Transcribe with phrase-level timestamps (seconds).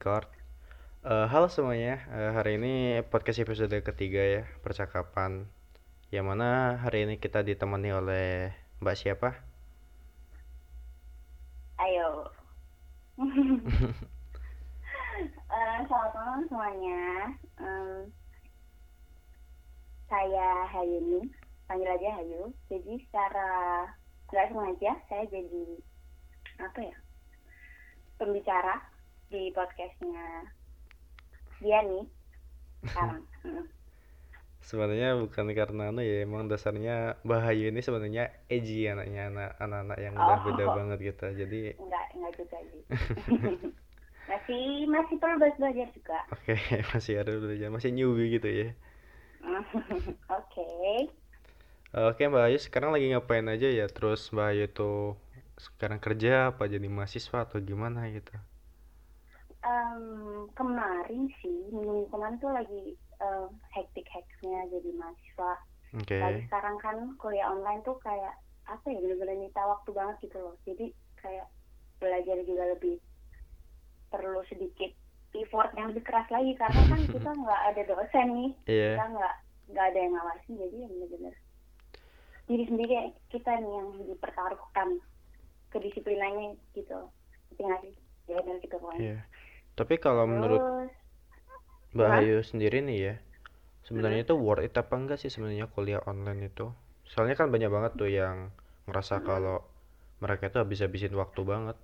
[0.00, 0.32] Record.
[1.04, 5.44] Eh, halo semuanya, Eh, hari ini podcast episode ketiga ya, percakapan.
[6.08, 8.48] Yang mana hari ini kita ditemani oleh
[8.80, 9.36] Mbak siapa?
[11.84, 12.32] Ayo.
[15.52, 17.00] Eh, selamat malam semuanya.
[17.60, 18.08] Em,
[20.08, 21.28] saya Hayuni,
[21.68, 22.56] panggil aja Hayu.
[22.72, 23.84] Jadi secara
[24.32, 25.64] nggak sengaja saya jadi
[26.56, 26.96] apa ya
[28.16, 28.80] pembicara
[29.30, 30.26] di podcastnya
[31.62, 32.04] dia nih
[32.86, 33.22] sekarang.
[34.60, 39.98] Sebenarnya bukan karena anu ya, emang dasarnya Mbak Hayu ini sebenarnya edgy anaknya anak anak
[39.98, 40.74] yang udah beda Oh.
[40.78, 41.26] banget gitu.
[41.32, 42.82] Jadi Enggak, enggak juga sih.
[44.30, 46.18] masih masih perlu belajar juga.
[46.30, 46.54] oke
[46.94, 48.68] masih ada belajar, masih newbie gitu ya.
[50.30, 50.66] Oke.
[51.96, 53.86] Eh, Oke Mbak Ayu sekarang lagi ngapain aja ya?
[53.90, 54.94] Terus Mbak Ayu tuh
[55.58, 58.32] sekarang kerja apa jadi mahasiswa atau gimana gitu?
[59.60, 62.96] Em, kemarin sih minggu kemarin tuh lagi
[63.76, 65.52] hektik hektiknya jadi mahasiswa.
[66.00, 66.16] Oke.
[66.16, 68.38] lagi sekarang kan kuliah online tuh kayak
[68.70, 70.54] apa ya bener-bener nyita waktu banget gitu loh.
[70.64, 71.46] Jadi kayak
[72.00, 72.96] belajar juga lebih
[74.10, 74.90] perlu sedikit
[75.36, 76.56] effort yang lebih keras lagi.
[76.56, 78.50] Karena kan kita nggak ada dosen nih.
[78.70, 78.88] Iya.
[78.96, 79.34] kita nggak
[79.70, 80.54] nggak ada yang ngawasin.
[80.56, 81.34] Jadi ya bener-bener
[82.50, 82.94] diri sendiri
[83.30, 84.88] kita nih yang dipertaruhkan
[85.70, 86.98] kedisiplinannya gitu.
[87.58, 87.66] Sih?
[88.30, 89.02] Ya gitu pokoknya.
[89.02, 89.16] Iya.
[89.80, 90.64] Tapi kalau menurut
[91.96, 92.08] Mbak?
[92.18, 93.14] Ayu sendiri nih ya,
[93.86, 96.66] sebenarnya itu worth it apa enggak sih sebenarnya kuliah online itu?
[97.10, 98.36] Soalnya kan banyak banget tuh yang
[98.88, 99.56] ngerasa kalau
[100.24, 101.76] mereka itu habis-habisin waktu banget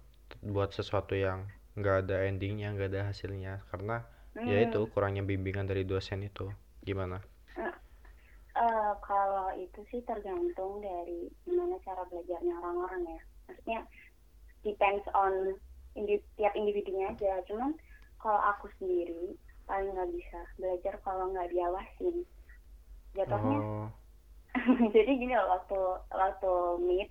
[0.55, 1.39] buat sesuatu yang
[1.79, 3.97] nggak ada endingnya, nggak ada hasilnya, karena
[4.51, 6.47] ya hmm, itu kurangnya bimbingan dari dosen itu.
[6.89, 7.19] Gimana?
[8.57, 13.81] eh, kalau itu sih tergantung dari gimana cara belajarnya orang-orang ya maksudnya
[14.67, 15.33] depends on
[15.99, 17.73] indi- tiap individunya aja cuman
[18.27, 19.39] kalau aku sendiri
[19.71, 22.27] paling nggak bisa belajar kalau nggak diawasin
[23.15, 23.87] jatuhnya Oh,
[24.95, 25.79] jadi gini loh waktu
[26.11, 26.53] waktu
[26.83, 27.11] meet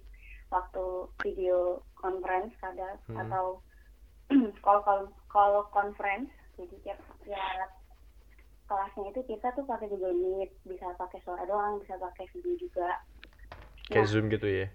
[0.52, 0.84] waktu
[1.24, 3.20] video conference kadang Hmm.
[3.24, 3.64] atau
[4.66, 5.02] call call
[5.32, 6.28] call conference
[6.60, 7.70] jadi tiap tiap
[8.66, 12.90] kelasnya itu kita tuh pakai Google Meet bisa pakai suara doang bisa pakai video juga
[13.88, 14.68] kayak nah Zoom gitu ya?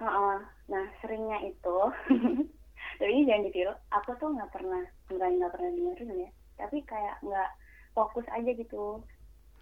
[0.00, 0.36] heeh.
[0.72, 1.76] nah seringnya itu
[2.96, 7.16] tapi ini jangan ditiru aku tuh nggak pernah nggak nggak pernah dengerin ya tapi kayak
[7.22, 7.50] nggak
[7.92, 9.00] fokus aja gitu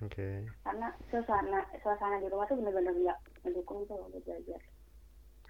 [0.03, 0.50] Oke.
[0.65, 4.61] karena suasana suasana di rumah tuh bener-bener nggak mendukung tuh buat belajar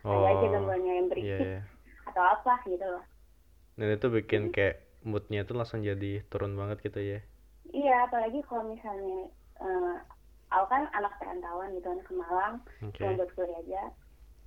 [0.04, 1.60] kayak aja Oh, gangguannya yang berisik iya.
[2.04, 3.04] atau apa gitu loh
[3.74, 7.20] Dan itu bikin kayak moodnya tuh langsung jadi turun banget gitu ya?
[7.72, 9.28] iya apalagi kalau misalnya
[9.60, 9.96] eh,
[10.52, 13.00] aku kan anak perantauan gitu anak ke Malang Oke.
[13.00, 13.82] cuma buat kuliah aja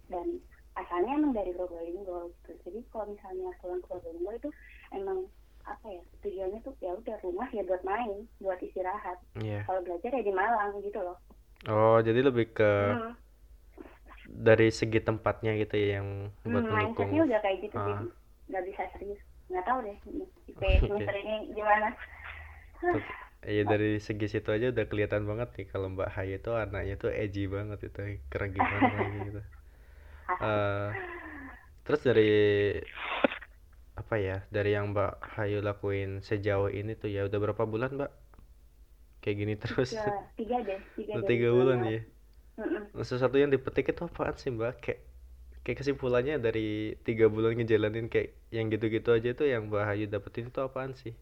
[0.07, 0.27] dan
[0.77, 4.49] asalnya emang dari Probolinggo gitu jadi kalau misalnya pulang ke Probolinggo itu
[4.93, 5.17] emang
[5.67, 9.67] apa ya tujuannya tuh ya udah rumah ya buat main buat istirahat Iya.
[9.67, 11.17] kalau belajar ya di Malang gitu loh
[11.67, 13.13] Oh, jadi lebih ke hmm.
[14.27, 16.07] dari segi tempatnya gitu ya yang
[16.43, 17.09] buat Hmm, mendukung.
[17.09, 17.85] mindsetnya udah kayak gitu Ah.
[17.87, 18.05] jadi
[18.47, 19.19] nggak bisa serius
[19.51, 19.97] nggak tahu deh
[20.51, 21.87] IP semester ini gimana
[23.47, 27.11] Iya dari segi situ aja udah kelihatan banget nih kalau Mbak Hayu itu anaknya tuh
[27.21, 27.99] edgy banget itu
[28.31, 29.39] keren gimana gitu.
[30.27, 30.91] Eh,
[31.85, 32.21] terus dari
[34.01, 38.11] apa ya dari yang Mbak Hayu lakuin sejauh ini tuh ya udah berapa bulan Mbak?
[39.21, 40.03] Kayak gini terus tiga
[40.37, 41.99] tiga deh tiga udah tiga bulan ya.
[42.57, 42.83] Mm-mm.
[42.95, 44.73] Nah, Sesuatu yang dipetik itu apaan sih Mbak?
[44.83, 44.99] Kayak
[45.63, 50.47] kayak kesimpulannya dari tiga bulan ngejalanin kayak yang gitu-gitu aja tuh yang Mbak Hayu dapetin
[50.51, 51.13] itu apaan sih?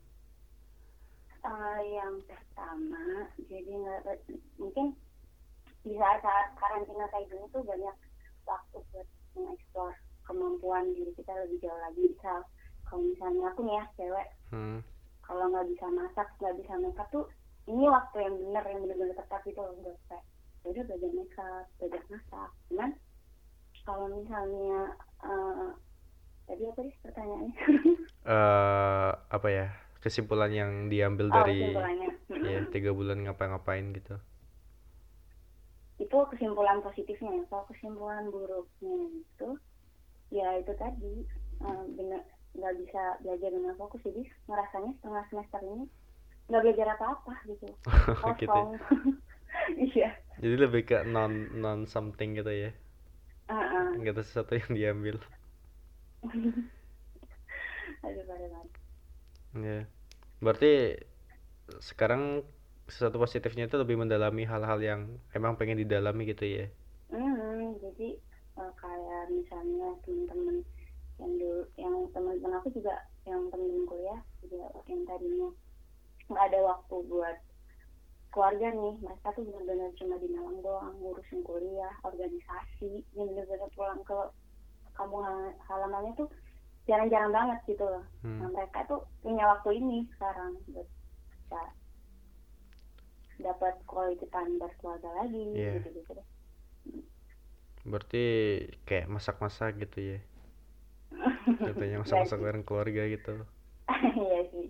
[1.45, 3.03] Eh, yang pertama
[3.49, 4.19] jadi nggak
[4.59, 4.85] mungkin
[5.85, 7.95] di saat-saat karantina kayak gini tuh banyak
[8.45, 9.91] waktu buat mengeksplor
[10.25, 12.01] kemampuan diri kita lebih jauh lagi.
[12.07, 12.39] Misal
[12.85, 14.79] kalau misalnya aku nih ya cewek Hmm.
[15.21, 17.25] kalau nggak bisa masak nggak bisa makeup tuh
[17.65, 20.23] ini waktu yang bener yang bener-bener tepat gitu loh buat kayak
[20.61, 22.49] ya udah belajar makeup belajar masak.
[22.69, 22.89] Cuman
[23.85, 24.79] kalau misalnya
[25.21, 25.69] eh
[26.45, 27.53] tadi apa sih pertanyaannya?
[28.25, 29.67] Eh apa ya
[30.01, 31.73] kesimpulan yang diambil oh dari
[32.29, 34.17] ya tiga bulan ngapa-ngapain gitu
[35.95, 37.43] itu kesimpulan positifnya ya.
[37.47, 39.49] kalau kesimpulan buruknya itu
[40.33, 41.23] ya itu tadi
[41.63, 42.21] eh, bener
[42.55, 44.01] nggak bisa belajar dengan fokus.
[44.03, 45.85] Jadi ngerasanya setengah semester ini
[46.51, 47.67] nggak belajar apa-apa gitu.
[48.39, 48.55] Gitu ya.
[48.55, 48.69] kosong.
[49.65, 50.13] Iya.
[50.37, 52.69] jadi lebih ke non non something gitu ya?
[53.49, 53.97] Heeh.
[53.97, 55.15] nggak ada sesuatu yang diambil.
[58.05, 58.65] Aduh parah
[59.55, 59.87] ya
[60.43, 60.99] berarti
[61.79, 62.43] sekarang
[62.91, 65.01] sesuatu positifnya itu lebih mendalami hal-hal yang
[65.37, 66.65] emang pengen didalami gitu ya?
[67.09, 68.09] Hmm, jadi
[68.59, 70.57] eh, kayak misalnya teman-teman
[71.21, 72.93] yang dulu yang teman-teman aku juga
[73.25, 75.49] yang temen kuliah juga yang tadinya
[76.29, 77.37] nggak ada waktu buat
[78.33, 78.95] keluarga nih.
[79.01, 84.17] Mereka tuh benar-benar cuma di Malang doang ngurusin kuliah organisasi yang benar-benar pulang ke
[84.97, 86.29] kampung hal- halamannya tuh
[86.87, 88.05] jarang-jarang banget gitu loh.
[88.21, 88.39] Hmm.
[88.41, 90.87] nah mereka tuh punya waktu ini sekarang buat
[91.45, 91.61] bisa
[93.39, 95.73] dapat quality time berkeluarga lagi Iya.
[95.73, 96.27] gitu gitu deh
[97.91, 98.23] Berarti
[98.87, 100.19] kayak masak-masak gitu ya.
[101.65, 103.33] Contohnya masak-masak bareng keluarga gitu.
[104.21, 104.67] iya sih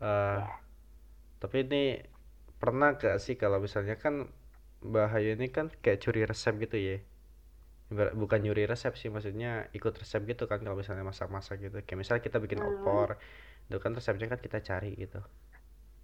[0.00, 0.38] Eh,
[1.42, 1.82] tapi ini
[2.62, 4.14] pernah gak sih kalau misalnya kan
[4.94, 6.96] bahaya ini kan kayak curi resep gitu ya.
[8.22, 11.76] Bukan nyuri resep sih, maksudnya ikut resep gitu kan kalau misalnya masak-masak gitu.
[11.86, 12.64] Kayak misalnya kita bikin Hmm.
[12.70, 13.16] opor,
[13.68, 15.20] itu kan resepnya kan kita cari gitu.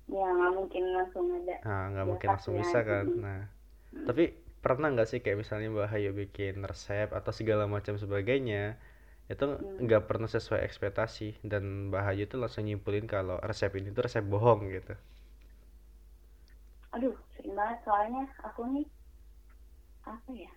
[0.08, 3.06] Ya nggak mungkin langsung ada Nah, nggak mungkin langsung bisa kan.
[3.10, 3.22] Mm.
[3.24, 3.40] Nah,
[3.94, 4.08] Hmm.
[4.08, 4.24] tapi
[4.64, 8.64] pernah nggak sih kayak misalnya Mbak Hayu bikin resep atau segala macam sebagainya
[9.32, 9.76] itu Hmm.
[9.84, 14.24] nggak pernah sesuai ekspektasi dan Mbak Hayu tuh langsung nyimpulin kalau resep ini tuh resep
[14.34, 14.94] bohong gitu.
[16.94, 18.86] aduh sering banget soalnya aku nih
[20.04, 20.50] apa ya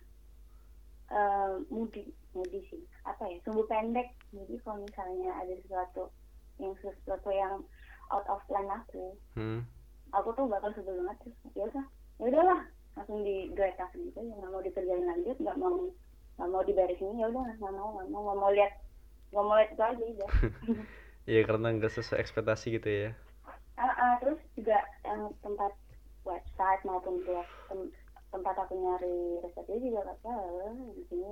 [1.18, 2.02] eh mudi
[2.36, 6.02] mudi sih apa ya sumbu pendek jadi kalau misalnya ada sesuatu
[6.62, 7.54] yang sesuatu yang
[8.10, 9.14] out of plan aku.
[9.34, 9.62] Hmm.
[10.08, 11.84] aku tuh bakal sebel banget terus ya udah
[12.18, 12.60] ya udahlah.
[12.96, 15.74] Langsung digeletak gitu ya nggak mau dikerjain lanjut nggak mau
[16.38, 18.72] nggak mau diberesin ya udah nggak mau nggak mau nggak mau lihat
[19.30, 20.30] nggak mau lihat itu aja udah.
[21.28, 23.10] Iya karena nggak sesuai ekspektasi gitu ya.
[23.76, 25.76] Ah, ah, terus juga yang tempat
[26.24, 27.92] website maupun blog tem-
[28.32, 31.30] tempat aku nyari resepnya juga kata "Eh, di sini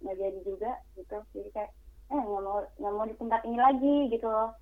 [0.00, 1.20] nggak- jadi juga gitu.
[1.36, 1.70] Jadi kayak
[2.08, 4.56] eh nggak mau nggak mau di tempat ini lagi gitu loh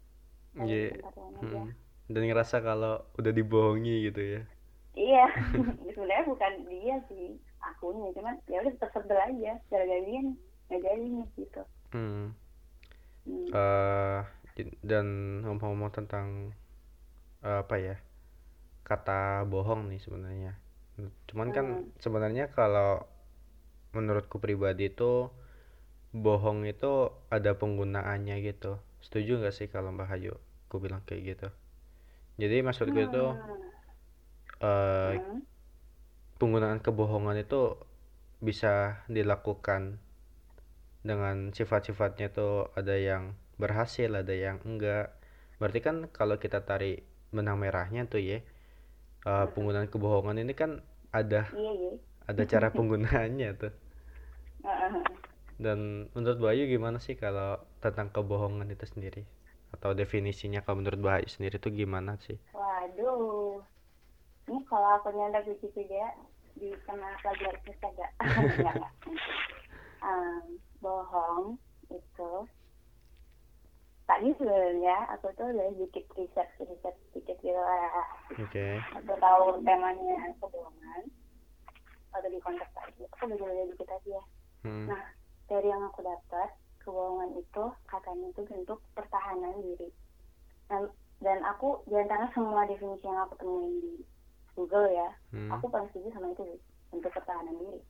[0.56, 0.92] Iya.
[1.16, 1.72] lain aja Hmm.
[2.12, 4.40] Dan ngerasa kalau udah dibohongi gitu ya.
[4.96, 5.24] iya
[5.94, 7.26] sebenarnya bukan dia sih
[7.62, 10.34] akunya cuman ya udah tetap sebel aja dia nih
[10.68, 11.06] nggak jadi
[11.38, 11.62] gitu
[11.92, 12.32] Hmm.
[13.26, 13.46] Hmm.
[13.54, 14.20] eh
[14.84, 15.06] dan
[15.44, 16.52] ngomong-ngomong tentang
[17.46, 17.96] eh, apa ya
[18.88, 20.52] kata bohong nih sebenarnya
[21.30, 21.86] cuman kan Hmm.
[22.04, 23.02] sebenarnya kalau
[23.96, 25.30] menurutku pribadi itu
[26.24, 26.92] bohong itu
[27.36, 28.72] ada penggunaannya gitu
[29.06, 30.34] setuju nggak sih kalau Mbak Hayu
[30.68, 31.48] aku bilang kayak gitu
[32.40, 33.24] jadi maksudku itu
[34.60, 35.40] eh, Hmm.
[36.40, 37.78] penggunaan kebohongan itu
[38.42, 38.74] bisa
[39.16, 39.82] dilakukan
[41.02, 45.14] dengan sifat-sifatnya tuh ada yang berhasil, ada yang enggak.
[45.58, 47.02] Berarti kan kalau kita tarik
[47.34, 48.38] benang merahnya tuh ya,
[49.30, 50.70] eh, penggunaan kebohongan ini kan
[51.20, 51.92] ada iya iya
[52.30, 53.72] ada cara penggunaannya tuh.
[55.64, 59.26] Dan menurut Bayu gimana sih kalau tentang kebohongan itu sendiri?
[59.74, 62.38] Atau definisinya kalau menurut Bayu sendiri tuh gimana sih?
[62.54, 63.58] Waduh,
[64.46, 65.10] ini kalau aku
[65.50, 66.14] Wikipedia
[66.54, 68.12] di kena pelajar kita gak?
[68.22, 68.92] Enggak, enggak.
[70.02, 71.56] Em, bohong
[71.88, 72.32] itu
[74.06, 78.06] tadi sebenarnya aku tuh udah sedikit riset riset sedikit gitu lah.
[78.36, 78.82] Oke.
[78.98, 81.02] Aku tahu temanya kebohongan
[82.12, 84.20] atau di konteks tadi aku belajar dikit aja.
[84.66, 84.86] Hmm.
[84.90, 85.02] Nah,
[85.48, 86.50] dari yang aku dapat,
[86.82, 89.88] kebohongan itu katanya itu bentuk pertahanan diri.
[90.68, 90.90] Dan,
[91.22, 93.92] dan aku di antara semua definisi yang aku temuin di
[94.52, 95.48] Google ya, Hmm.
[95.48, 96.60] aku paling setuju sama itu sih,
[96.92, 97.80] bentuk pertahanan diri.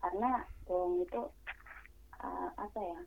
[0.00, 1.20] Karena bohong itu
[2.24, 2.98] uh, apa ya,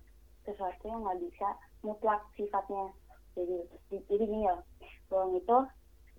[0.46, 1.48] sesuatu yang nggak bisa
[1.82, 2.94] mutlak sifatnya.
[3.34, 4.62] Jadi, di- jadi gini loh,
[5.10, 5.58] bohong itu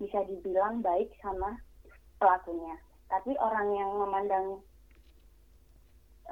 [0.03, 1.55] bisa dibilang baik sama
[2.19, 2.75] pelakunya.
[3.07, 4.59] Tapi orang yang memandang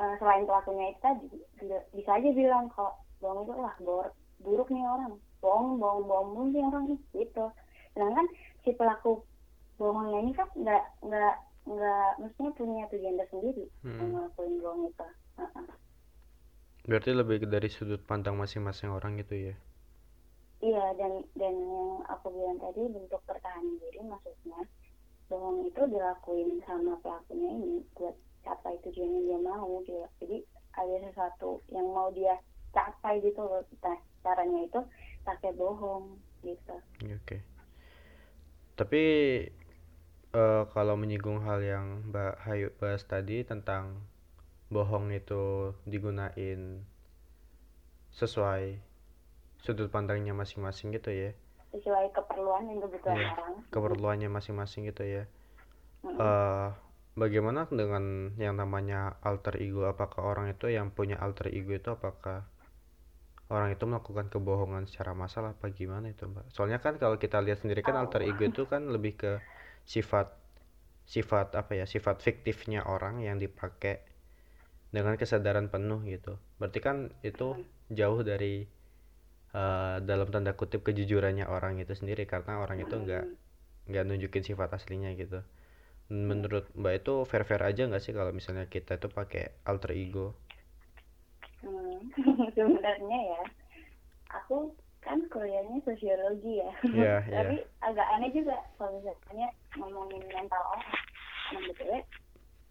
[0.02, 1.26] eh, selain pelakunya itu tadi
[1.98, 6.64] bisa aja bilang kalau bohong itu lah bor- buruk nih orang bohong bohong bohong nih
[6.70, 7.46] orang nih gitu
[7.94, 8.26] sedangkan
[8.64, 9.12] si pelaku
[9.80, 11.34] bohongnya ini kan nggak nggak
[11.74, 14.00] nggak mestinya punya tujuan tersendiri Hmm.
[14.12, 15.06] ngelakuin bohong itu
[15.40, 15.66] Heeh.
[16.88, 19.56] Berarti lebih dari sudut pandang masing-masing orang gitu ya.
[20.68, 24.60] iya dan dan yang aku bilang tadi bentuk pertahanan diri maksudnya
[25.30, 30.38] bohong itu dilakuin sama pelakunya ini buat capai tujuan yang dia mau gitu jadi
[30.74, 32.36] ada sesuatu yang mau dia
[32.72, 34.80] capai gitu loh nah caranya itu
[35.24, 37.40] pakai bohong gitu Ya, Oke.
[38.74, 39.04] Tapi
[40.34, 44.02] eh, kalau menyinggung hal yang Mbak Hayu bahas tadi tentang
[44.68, 46.82] bohong itu digunain
[48.12, 48.82] sesuai
[49.60, 51.32] sudut pandangnya masing-masing gitu ya.
[51.74, 55.24] sesuai keperluan dan kebutuhan Iya, orang Keperluannya masing-masing gitu ya.
[56.06, 56.20] Mm-mm.
[56.22, 56.70] eh
[57.22, 59.86] bagaimana dengan yang namanya alter ego?
[59.86, 62.46] Apakah orang itu yang punya alter ego itu apakah
[63.54, 66.46] orang itu melakukan kebohongan secara massal apa gimana itu, Mbak?
[66.56, 68.06] Soalnya kan kalau kita lihat sendiri kan Oh.
[68.08, 69.32] alter ego itu kan lebih ke
[69.86, 70.34] sifat
[71.06, 71.86] sifat apa ya?
[71.86, 74.02] Sifat fiktifnya orang yang dipakai
[74.94, 76.38] dengan kesadaran penuh gitu.
[76.62, 77.58] Berarti kan itu
[77.90, 78.66] jauh dari
[79.54, 83.26] uh, dalam tanda kutip kejujurannya orang itu sendiri karena orang itu nggak
[83.90, 85.44] nggak nunjukin sifat aslinya gitu
[86.12, 90.36] menurut mbak itu fair fair aja nggak sih kalau misalnya kita itu pakai alter ego
[91.64, 92.12] Hmm,
[92.56, 93.42] sebenarnya ya,
[94.36, 96.72] aku kan kuliahnya sosiologi ya.
[96.92, 97.16] Iya.
[97.40, 99.48] Tapi agak aneh juga kalau misalnya
[99.80, 101.00] ngomongin mental orang.
[101.56, 102.04] Nah, betulnya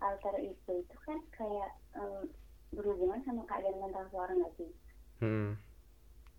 [0.04, 2.28] alter ego itu kan kayak em,
[2.76, 4.70] berhubungan sama keadaan mental seorang nggak sih?
[5.24, 5.56] hmm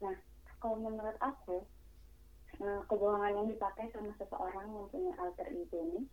[0.04, 0.16] Nah,
[0.62, 1.64] kalau menurut aku,
[2.62, 6.06] eh, kebohongan yang dipakai sama seseorang yang punya alter ego ini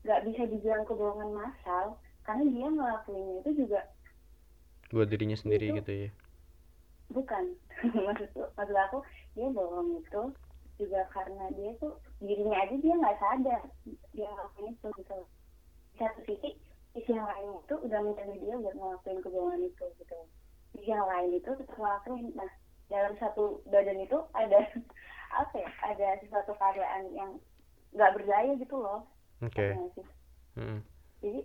[0.00, 3.80] nggak bisa dibilang kebohongan massal karena dia ngelakuinnya itu juga
[4.90, 6.10] buat dirinya sendiri Itu- gitu ya?
[7.10, 7.44] Bukan.
[8.06, 8.98] Maksud maksud aku
[9.34, 10.22] dia bohong itu
[10.78, 13.62] juga karena dia tuh dirinya aja dia nggak sadar
[14.14, 15.18] dia ngelakuin itu gitu.
[15.94, 16.50] Di satu sisi
[16.94, 20.18] sisi yang lain itu udah mencari dia buat ngelakuin kebohongan itu gitu.
[20.74, 22.30] Sisi yang lain itu tetap ngelakuin.
[22.34, 22.50] Nah
[22.90, 24.58] dalam satu badan itu ada
[25.40, 27.30] apa ya ada sesuatu keadaan yang
[27.94, 29.00] nggak berdaya gitu loh
[29.42, 30.06] oke nggak sih?
[30.58, 30.80] Hmm.
[31.22, 31.40] jadi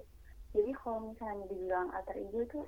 [0.55, 2.59] jadi kalau misalnya dibilang alter ego itu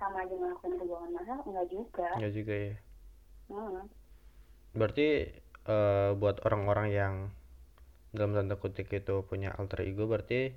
[0.00, 2.74] sama aja ngelakuin kebohongan masa enggak juga nggak juga ya
[3.50, 3.84] hmm.
[4.74, 5.08] berarti
[5.68, 7.14] eh, buat orang-orang yang
[8.12, 10.52] dalam tanda kutip itu punya alter ego berarti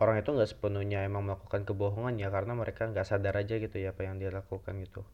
[0.00, 3.94] orang itu nggak sepenuhnya emang melakukan kebohongan ya karena mereka nggak sadar aja gitu ya
[3.94, 5.04] apa yang dia lakukan gitu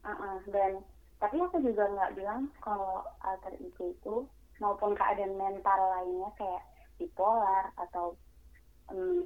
[0.00, 0.40] Uh-uh.
[0.48, 0.80] dan
[1.20, 4.14] tapi aku juga nggak bilang kalau alter ego itu
[4.60, 6.62] maupun keadaan mental lainnya kayak
[6.96, 8.12] bipolar atau
[8.92, 9.24] um,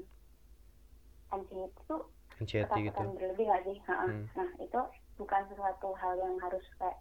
[1.31, 1.97] anxiety itu
[2.41, 3.01] anxiety gitu.
[3.19, 3.79] berlebih nggak sih?
[3.87, 4.25] Hmm.
[4.35, 4.81] Nah itu
[5.19, 6.99] bukan sesuatu hal yang harus kayak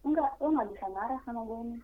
[0.00, 1.80] enggak lo nggak bisa marah sama gue nih.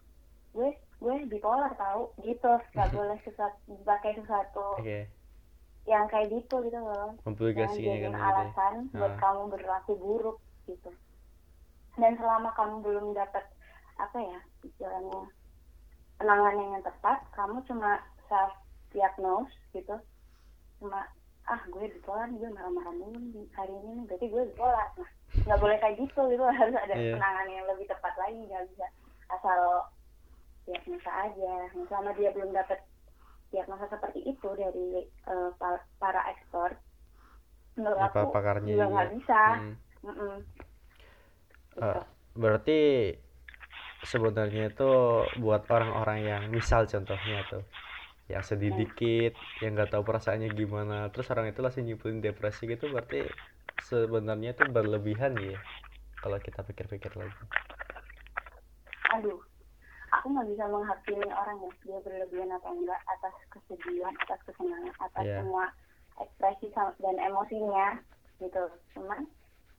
[0.53, 0.69] Gue
[1.01, 2.53] gue bipolar tahu gitu.
[2.77, 5.01] Nggak boleh sesuatu pakai sesuatu oke.
[5.89, 7.17] yang kayak gitu gitu loh.
[7.25, 8.21] Komplikasinya kan gitu.
[8.21, 9.21] alasan buat Ah.
[9.21, 10.39] kamu berlaku buruk
[10.69, 10.93] gitu.
[11.97, 13.45] Dan selama kamu belum dapat
[13.97, 15.25] apa ya istilahnya
[16.17, 18.53] penanganan yang tepat kamu cuma self
[18.91, 19.97] diagnose gitu
[20.81, 21.05] cuma
[21.47, 25.11] ah gue bipolar gue marah-marah mulu hari ini nih berarti gue bipolar nah
[25.47, 27.15] nggak boleh kayak gitu gitu harus ada Iya.
[27.17, 28.87] penanganan yang lebih tepat lagi nggak bisa
[29.31, 29.61] asal
[30.67, 32.79] diagnosa aja nah, selama dia belum dapat
[33.55, 35.07] diagnosa seperti itu dari
[35.61, 36.75] pa- para ekspor
[37.79, 39.75] menurut Ya, pa- aku pakarnya juga nggak bisa Hmm.
[40.07, 40.35] Mm-mm.
[41.77, 41.83] Gitu.
[41.83, 42.03] Eh,
[42.35, 42.81] berarti
[44.13, 44.91] sebenarnya itu
[45.45, 47.63] buat orang-orang yang misal contohnya tuh
[48.33, 48.81] yang sedih Hmm.
[48.83, 49.33] dikit
[49.63, 53.27] yang nggak tahu perasaannya gimana terus orang itu langsung nyimpulin depresi gitu berarti
[53.89, 55.59] sebenarnya itu berlebihan ya
[56.23, 57.43] kalau kita pikir-pikir lagi
[59.15, 59.39] aduh
[60.11, 65.25] aku nggak bisa menghakimi orang ya dia berlebihan atau enggak atas kesedihan atas kesenangan atas
[65.25, 65.39] Iya.
[65.43, 65.65] semua
[66.19, 66.67] ekspresi
[67.03, 67.87] dan emosinya
[68.43, 68.63] gitu
[68.95, 69.27] cuman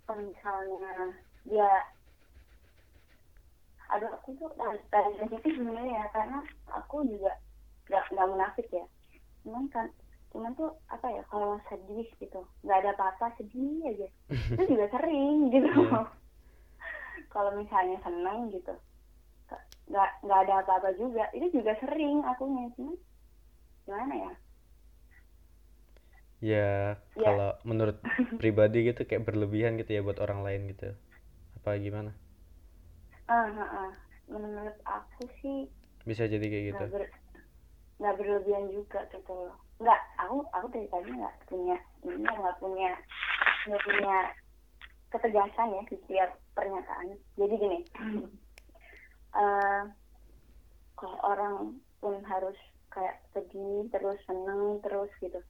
[0.08, 1.72] kalau misalnya dia
[3.94, 4.50] aduh aku tuh
[4.94, 6.38] dari sensitif sebenarnya ya karena
[6.80, 7.32] aku juga
[7.90, 8.86] nggak nggak munafik ya.
[9.44, 9.88] Cuman kan
[10.34, 14.08] cuman tuh apa ya kalau sedih gitu nggak ada apa-apa sedih aja.
[14.56, 15.70] Itu juga sering gitu.
[15.74, 16.08] Iya.
[17.34, 18.74] kalau misalnya seneng gitu
[19.92, 22.44] nggak nggak ada apa-apa juga itu juga sering aku
[22.76, 22.96] cuman
[23.86, 24.32] gimana ya?
[26.42, 27.26] Ya Ya.
[27.26, 27.98] kalau menurut
[28.38, 30.94] pribadi gitu kayak berlebihan gitu ya buat orang lain gitu.
[31.62, 32.12] Apa gimana
[33.28, 33.92] ah ah, ah.
[34.32, 35.68] menurut aku sih
[36.08, 36.86] bisa jadi kayak gitu.
[38.00, 39.56] nggak ber berlebihan juga gitu loh.
[39.84, 42.92] Nggak aku aku dari tadi nggak punya ini nggak punya
[43.68, 44.18] nggak punya
[45.12, 47.20] ketegasan ya di setiap pernyataan.
[47.36, 47.80] Jadi gini
[49.44, 49.84] eh
[50.98, 52.58] kalau orang pun harus
[52.90, 55.44] kayak sedih terus seneng terus gitu.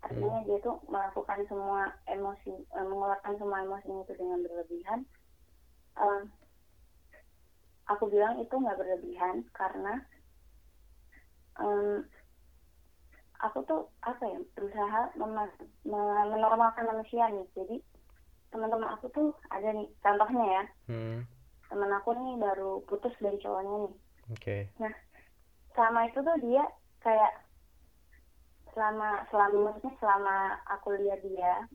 [0.00, 5.00] Artinya dia tuh melakukan semua emosi eh, mengeluarkan semua emosinya itu dengan berlebihan.
[5.98, 6.22] Eh,
[7.88, 10.00] aku bilang itu nggak berlebihan karena
[11.58, 12.04] em,
[13.40, 15.00] aku tuh apa ya berusaha
[16.32, 17.46] menormalkan manusia nih.
[17.56, 17.76] Jadi
[18.52, 20.64] teman-teman aku tuh ada nih contohnya ya.
[20.92, 21.18] Hmm.
[21.68, 23.94] Teman aku nih baru putus dari cowoknya nih.
[24.32, 24.56] Oke.
[25.72, 26.64] Selama itu tuh dia
[27.00, 27.32] kayak
[28.76, 30.36] selama selama maksudnya selama
[30.70, 31.66] aku lihat dia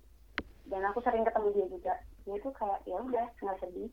[0.72, 1.94] dan aku sering ketemu dia juga
[2.24, 3.92] dia tuh kayak ya udah nggak sedih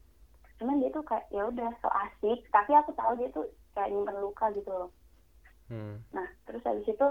[0.61, 2.45] cuman dia tuh kayak ya udah so asik.
[2.53, 4.91] Tapi aku tahu dia tuh kayak nyimpen luka gitu loh.
[5.73, 6.05] Hmm.
[6.13, 7.07] Nah, terus habis itu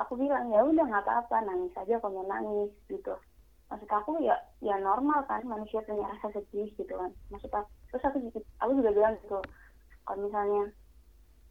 [0.00, 3.12] aku bilang ya udah nggak apa-apa nangis aja kalau mau nangis gitu.
[3.68, 7.12] Maksud aku ya ya normal kan manusia punya rasa sedih gitu kan.
[7.28, 9.38] Maksud aku terus aku juga, aku juga bilang gitu
[10.04, 10.64] kalau misalnya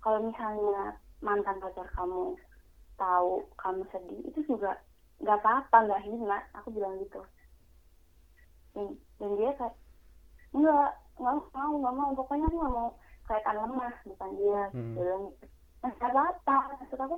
[0.04, 2.36] kalau misalnya mantan pacar kamu
[3.00, 4.82] tahu kamu sedih itu juga
[5.22, 6.40] nggak apa-apa nggak hina.
[6.64, 7.22] Aku bilang gitu.
[8.74, 9.76] Dan, dan dia kayak
[10.54, 10.90] enggak
[11.20, 12.10] nggak mau nggak mau.
[12.18, 12.90] Pokoknya aku nggak mau
[13.24, 14.94] kelihatan lemah bukan dia Hmm.
[14.96, 15.46] dia bilang gitu.
[15.84, 17.18] Nggak apa maksud aku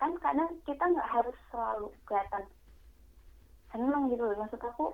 [0.00, 2.44] kan kadang kita nggak harus selalu kelihatan
[3.72, 4.36] seneng gitu loh.
[4.40, 4.86] Maksud aku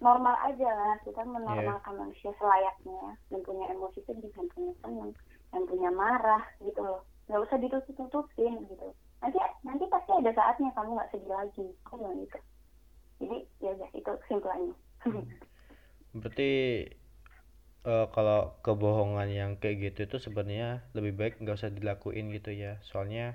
[0.00, 0.94] normal aja lah.
[1.04, 5.10] Kita menormalkan manusia selayaknya dan punya emosi sedih dan punya seneng
[5.52, 7.02] dan punya marah gitu loh.
[7.26, 8.88] Nggak usah ditutup-tutupin gitu.
[9.24, 11.66] Nanti nanti pasti ada saatnya kamu nggak sedih lagi.
[11.88, 12.38] Aku bilang gitu.
[13.16, 14.76] Jadi ya udah itu kesimpulannya
[16.20, 16.50] Berarti
[17.92, 22.72] eh, kalau kebohongan yang kayak gitu itu sebenarnya lebih baik nggak usah dilakuin gitu ya.
[22.88, 23.26] Soalnya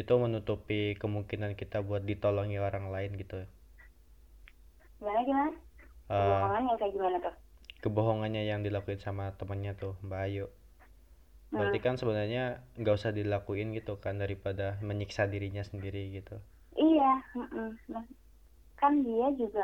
[0.00, 3.38] itu menutupi kemungkinan kita buat ditolongi orang lain gitu.
[4.98, 5.50] gimana gimana
[6.08, 7.34] Eh, kebohongan yang kayak gimana tuh
[7.82, 10.46] kebohongannya yang dilakuin sama temannya tuh Mbak Ayu.
[11.56, 11.84] Berarti Hmm.
[11.84, 12.44] kan sebenarnya
[12.80, 16.36] nggak usah dilakuin gitu kan daripada menyiksa dirinya sendiri gitu.
[16.86, 17.68] Iya, mm-mm.
[17.92, 18.14] Mas-
[18.80, 19.62] kan dia juga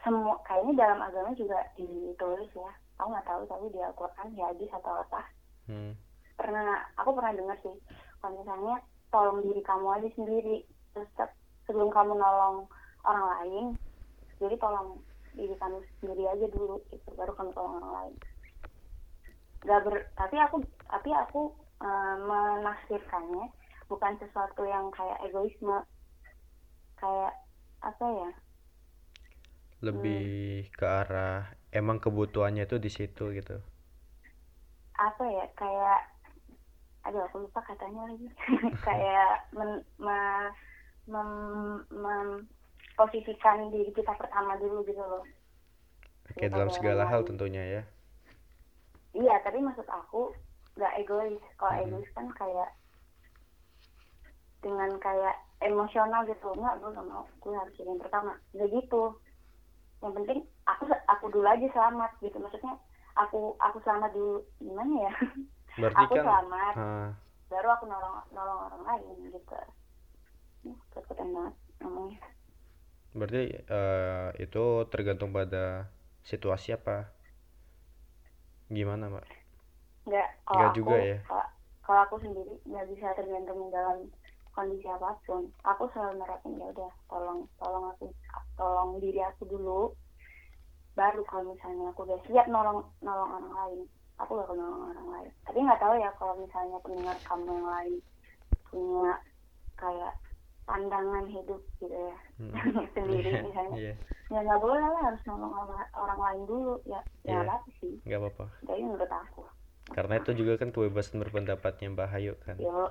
[0.00, 2.72] semua kayaknya dalam agama juga ditulis ya.
[3.00, 5.20] Aku nggak tahu tapi di Al-Quran di hadis atau apa.
[5.68, 5.92] Hmm.
[6.36, 7.76] Pernah aku pernah dengar sih
[8.20, 8.76] kalau misalnya
[9.12, 10.56] tolong diri kamu aja sendiri.
[10.96, 11.36] Terus te-
[11.68, 12.66] sebelum kamu nolong
[13.06, 13.66] orang lain,
[14.42, 15.00] jadi tolong
[15.36, 18.14] diri kamu sendiri aja dulu gitu baru kamu tolong orang lain.
[19.60, 20.56] Gak ber, tapi aku
[20.88, 21.52] tapi aku
[21.84, 23.52] eh, menafsirkannya
[23.90, 25.82] bukan sesuatu yang kayak egoisme
[27.00, 27.32] kayak
[27.80, 28.30] apa ya
[29.86, 30.24] Lebih
[30.78, 31.38] ke arah
[31.80, 33.56] emang kebutuhannya tuh di situ gitu.
[35.06, 36.00] apa ya kayak
[37.06, 38.26] aduh aku lupa katanya lagi.
[38.86, 39.70] Kayak men,
[40.06, 40.52] me-
[41.12, 45.24] mem- memposisikan diri kita pertama dulu gitu loh.
[46.38, 47.82] Kayak Daripada dalam segala hal tentunya ya.
[49.20, 50.20] iya tapi maksud aku
[50.76, 51.42] nggak egois.
[51.58, 51.80] Kalau Mhm.
[51.82, 52.68] egois kan kayak
[54.64, 55.34] dengan kayak
[55.68, 56.48] emosional gitu.
[56.58, 57.24] Nggak gue nggak mau.
[57.42, 58.32] Gue harus jadi yang pertama.
[58.54, 59.02] Nggak gitu
[60.02, 60.38] yang penting
[60.70, 62.74] aku aku dulu aja selamat gitu maksudnya
[63.20, 65.12] aku aku selamat dulu gimana ya
[65.80, 67.08] Berarti aku kan selamat ah,
[67.52, 69.40] baru aku nolong nolong orang lain gitu
[70.68, 71.54] Ih, keikutan banget
[73.18, 73.42] berarti
[73.78, 75.90] eh, itu tergantung pada
[76.22, 77.10] situasi apa?
[78.70, 79.26] Gimana, Mbak?
[80.06, 81.18] nggak kalau Nggak aku juga ya?
[81.28, 81.46] kalau,
[81.84, 83.96] kalau aku sendiri nggak bisa tergantung dalam
[84.60, 88.12] kondisi apa pun aku selalu nerapin ya udah tolong tolong aku
[88.60, 89.96] tolong diri aku dulu
[90.92, 93.80] baru kalau misalnya aku udah siap nolong nolong orang lain.
[94.20, 95.30] Aku bakal nolong orang lain.
[95.48, 97.94] Tapi nggak tahu ya kalau misalnya pendengar kamu yang lain
[98.68, 99.12] punya
[99.80, 100.12] kayak
[100.68, 102.16] pandangan hidup gitu ya.
[102.36, 102.52] Hmm.
[102.94, 103.76] sendiri Iya, misalnya.
[103.80, 103.94] Iya,
[104.28, 106.74] ya nggak boleh lah harus nolong orang, orang lain dulu.
[106.84, 107.32] Ya Iya.
[107.32, 107.94] ya nggak apa sih?
[108.04, 108.44] Nggak apa-apa.
[108.68, 109.42] jadi menurut aku
[109.96, 112.58] Karena itu juga kan kebebasan berpendapatnya Mbak Hayu kan.
[112.58, 112.90] yo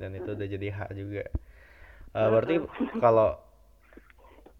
[0.00, 1.22] Dan itu udah jadi hak juga.
[2.18, 2.56] Eh, berarti
[3.02, 3.38] kalau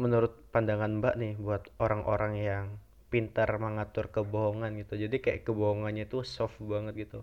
[0.02, 2.66] menurut pandangan Mbak nih buat orang-orang yang
[3.12, 4.94] pintar mengatur kebohongan gitu.
[5.04, 7.20] Jadi kayak kebohongannya itu soft banget gitu.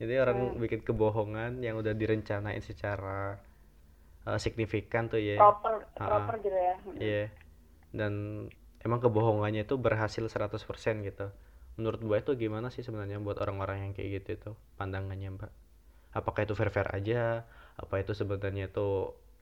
[0.00, 0.62] Jadi orang Hmm.
[0.62, 3.38] bikin kebohongan yang udah direncanain secara
[4.28, 5.38] eh, signifikan tuh ya.
[5.38, 7.30] proper Ah, proper gitu ya Iya.
[7.94, 8.12] Dan
[8.86, 11.26] emang kebohongannya itu berhasil 100% gitu.
[11.76, 15.52] Menurut Mbak itu gimana sih sebenarnya buat orang-orang yang kayak gitu itu pandangannya Mbak?
[16.18, 17.22] Apakah itu fair-fair aja?
[17.82, 18.88] Apa itu sebenarnya itu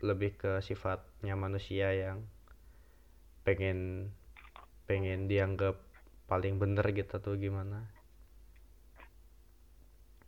[0.09, 2.19] lebih ke sifatnya manusia yang
[3.47, 3.79] pengen
[4.89, 5.77] pengen dianggap
[6.31, 7.79] paling bener gitu atau gimana?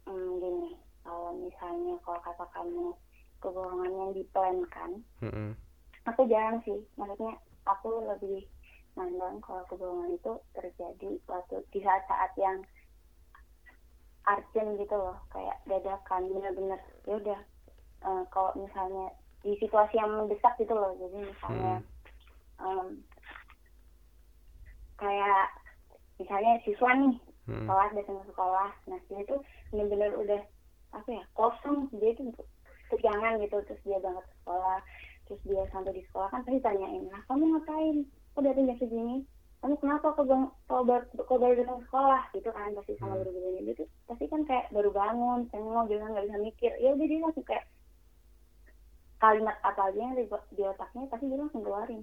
[0.07, 0.71] hmm, gini
[1.03, 2.85] kalau misalnya kalau kata kamu
[3.43, 4.91] kebohongan yang diplankan
[5.23, 5.57] Mm-mm.
[6.09, 7.35] aku jarang sih maksudnya
[7.67, 8.47] aku lebih
[8.93, 12.61] mandang kalau kebohongan itu terjadi waktu di saat-saat yang
[14.29, 17.41] urgent gitu loh kayak dadakan bener-bener ya udah
[18.07, 19.11] eh, kalau misalnya
[19.43, 21.75] di situasi yang mendesak gitu loh jadi misalnya
[22.63, 23.03] em,
[25.01, 25.51] kayak
[26.23, 27.17] misalnya siswa nih
[27.51, 27.67] Mm-mm.
[27.67, 29.41] sekolah datang ke sekolah nah dia tuh
[29.75, 30.43] bener-bener udah
[30.95, 32.31] apa ya kosong dia tuh
[32.95, 34.79] kejangan gitu terus dia berangkat ke sekolah
[35.27, 37.97] terus dia sampai di sekolah kan pasti tanyain lah kamu ngapain
[38.41, 39.29] datang jam segini
[39.63, 42.23] kamu kenapa kok bang kok baru, kok baru datang sekolah?
[42.35, 43.23] Gitu kan pasti sama Hmm.
[43.23, 43.63] guru-gurunya.
[43.63, 46.73] Dia tuh pasti kan kayak baru bangun tengok bilang nggak bisa mikir.
[46.83, 47.65] Ya udah dia langsung kayak
[49.23, 52.03] kalimat apa aja yang di, di otaknya pasti dia langsung keluarin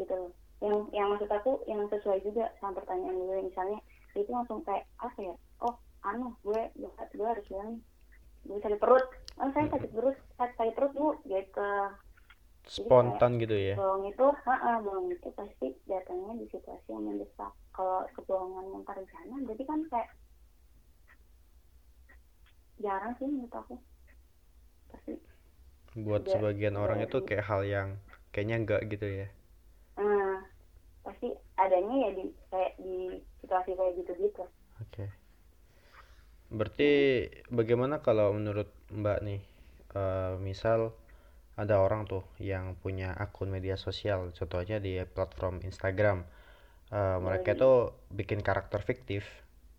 [0.00, 0.32] gitu loh.
[0.64, 3.52] Yang yang maksud aku yang sesuai juga sama pertanyaan gue.
[3.52, 3.78] Misalnya
[4.16, 5.36] itu langsung kayak apa ya?
[5.60, 5.76] Oh
[6.08, 7.84] anu gue gue, gue harus bilang
[8.48, 9.04] gue sakit perut.
[9.36, 11.68] Oh saya sakit perut sakit, sakit perut bu gitu
[12.68, 13.76] Spontan gitu ya.
[13.78, 19.34] bohong itu heeh, bohong itu pasti datangnya di situasi yang mendesak kalau kebohongan yang terencana
[19.50, 20.08] jadi kan kayak
[22.84, 23.74] jarang sih menurut aku
[24.90, 25.12] pasti
[26.04, 27.88] Buat Udah- sebagian orang itu di- kayak hal yang
[28.36, 29.26] kayaknya enggak gitu ya.
[30.02, 30.34] eh,
[31.04, 31.28] pasti
[31.64, 32.94] adanya ya di kayak di
[33.42, 34.44] situasi kayak gitu gitu
[34.82, 35.10] Oke.
[36.54, 36.90] Berarti
[37.50, 39.40] bagaimana kalau menurut Mbak nih,
[39.98, 40.80] eh, misal
[41.54, 46.26] ada orang tuh yang punya akun media sosial, contohnya di platform Instagram.
[46.90, 49.24] Eh, mereka itu bikin karakter fiktif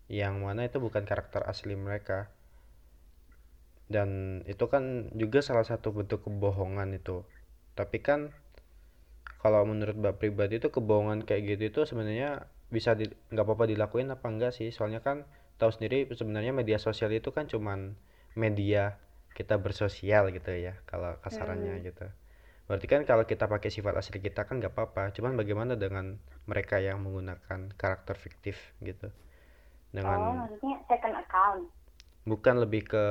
[0.06, 2.32] yang mana itu bukan karakter asli mereka.
[3.86, 7.22] Dan itu kan juga salah satu bentuk kebohongan itu.
[7.78, 8.34] Tapi kan
[9.38, 14.10] kalau menurut Mbak pribadi itu kebohongan kayak gitu itu sebenarnya bisa di, nggak apa-apa dilakuin
[14.10, 14.74] apa enggak sih?
[14.74, 15.22] Soalnya kan
[15.60, 17.94] tahu sendiri sebenarnya media sosial itu kan cuman
[18.34, 18.98] media
[19.38, 21.84] kita bersosial gitu ya kalau kasarannya hmm.
[21.88, 22.06] gitu.
[22.66, 25.02] Berarti kan kalau kita pakai sifat asli kita kan nggak apa-apa.
[25.16, 26.18] Cuman bagaimana dengan
[26.50, 29.08] mereka yang menggunakan karakter fiktif gitu?
[29.12, 31.62] oh Dengan maksudnya second account
[32.26, 33.04] bukan lebih ke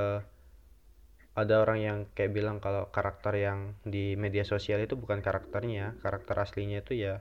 [1.42, 3.60] ada orang yang kayak bilang kalau karakter yang
[3.94, 7.14] di media sosial itu bukan karakternya, karakter aslinya itu ya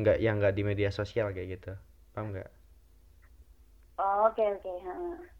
[0.00, 1.72] nggak yang nggak di media sosial kayak gitu.
[2.14, 2.50] Paham nggak?
[3.98, 5.37] oh, oke oke heeh.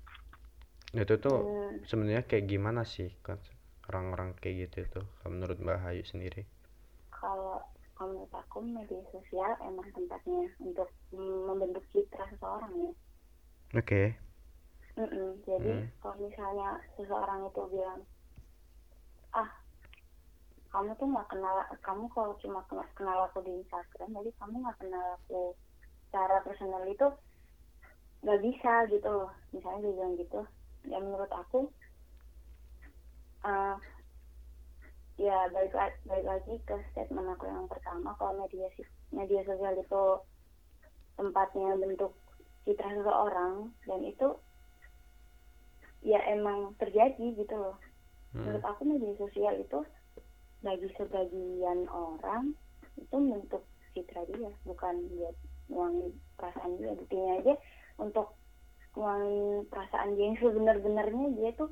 [0.92, 3.38] Itu tuh Hmm, sebenarnya kayak gimana sih kan
[3.88, 6.42] orang-orang kayak gitu tuh kalau menurut Mbak Hayu sendiri?
[7.16, 7.61] kalau
[8.01, 12.92] menurut aku media sosial emang tempatnya untuk mm, membentuk citra seseorang ya
[13.74, 14.18] Oke.
[15.01, 15.29] Mm-mm.
[15.48, 15.90] jadi Hmm.
[16.01, 18.01] kalau misalnya seseorang itu bilang
[19.33, 19.48] ah
[20.72, 24.79] kamu tuh nggak kenal kamu kalau cuma kenal, kenal aku di Instagram jadi kamu nggak
[24.83, 25.40] kenal aku
[26.07, 27.07] secara personal itu
[28.22, 30.38] nggak bisa gitu loh misalnya dia bilang gitu
[30.88, 31.68] ya menurut aku
[33.44, 33.77] eh,
[35.18, 39.74] ya balik, la- balik lagi ke statement aku yang pertama kalau media si- media sosial
[39.77, 40.05] itu
[41.18, 42.14] tempatnya bentuk
[42.62, 44.29] citra seseorang dan itu
[46.07, 47.77] ya emang terjadi gitu loh
[48.29, 48.44] Hmm.
[48.44, 49.81] menurut aku media sosial itu
[50.61, 52.53] bagi sebagian orang
[53.01, 53.64] itu bentuk
[53.96, 55.35] citra dia bukan buat
[55.72, 57.55] nuangin perasaan dia buktinya aja
[57.96, 58.37] untuk
[58.96, 61.70] nuangin perasaan dia yang sebenar-benarnya dia tuh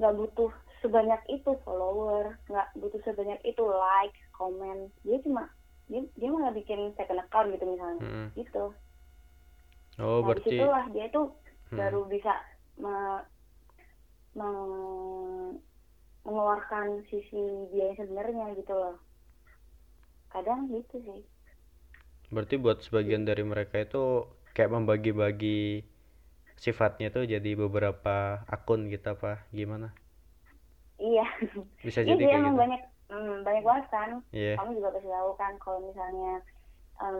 [0.00, 0.50] nggak butuh
[0.82, 4.90] sebanyak itu follower nggak butuh sebanyak itu like komen.
[5.06, 5.48] Dia cuma
[5.86, 8.02] dia dia malah bikin second account gitu misalnya.
[8.02, 8.28] Hmm.
[8.34, 8.64] gitu.
[10.00, 11.26] Oh, nah berarti di situlah dia tuh
[11.70, 11.78] hmm.
[11.78, 12.32] baru bisa
[12.80, 13.24] me-
[14.32, 15.60] meng-
[16.24, 17.42] mengeluarkan sisi
[17.74, 18.96] dia yang sebenarnya gitu loh.
[20.32, 21.22] Kadang gitu sih.
[22.32, 24.24] Berarti buat sebagian dari mereka itu
[24.56, 25.84] kayak membagi-bagi
[26.64, 28.16] sifatnya tuh jadi beberapa
[28.54, 29.88] akun gitu apa gimana?
[31.06, 31.22] iya
[31.82, 32.62] Bisa iya jadi sih kayak emang gitu.
[32.62, 34.56] banyak hmm, banyak banget kan Iya.
[34.56, 36.30] kamu juga pasti tahu kan kalau misalnya
[37.02, 37.18] em,